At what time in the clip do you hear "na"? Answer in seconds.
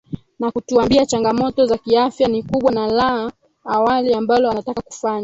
0.39-0.51, 2.71-2.87